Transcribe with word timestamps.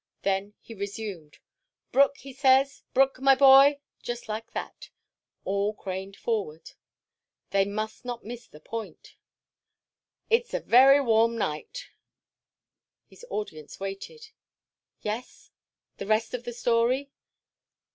Then 0.23 0.55
he 0.59 0.73
resumed. 0.73 1.37
"Brooke, 1.91 2.17
says 2.35 2.77
he—Brooke, 2.79 3.21
my 3.21 3.35
boy"—just 3.35 4.27
like 4.27 4.49
that—all 4.53 5.75
craned 5.75 6.15
forward: 6.17 6.71
they 7.51 7.65
must 7.65 8.03
not 8.03 8.25
miss 8.25 8.47
the 8.47 8.59
point—"it's 8.59 10.55
a 10.55 10.59
very 10.59 10.99
warm 10.99 11.37
night." 11.37 11.89
His 13.05 13.23
audience 13.29 13.79
waited. 13.79 14.31
Yes? 15.03 15.51
The 15.97 16.07
rest 16.07 16.33
of 16.33 16.45
the 16.45 16.53
story? 16.53 17.11